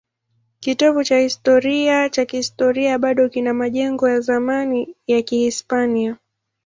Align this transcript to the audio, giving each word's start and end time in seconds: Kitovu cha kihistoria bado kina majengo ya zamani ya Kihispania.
Kitovu 0.59 1.03
cha 1.03 2.25
kihistoria 2.25 2.97
bado 2.99 3.29
kina 3.29 3.53
majengo 3.53 4.09
ya 4.09 4.19
zamani 4.19 4.95
ya 5.07 5.21
Kihispania. 5.21 6.17